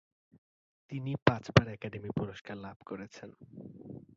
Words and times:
তিনি 0.91 1.11
পাঁচবার 1.27 1.65
একাডেমি 1.67 2.09
পুরস্কার 2.19 2.55
লাভ 2.57 2.77
করেছেন। 2.85 3.29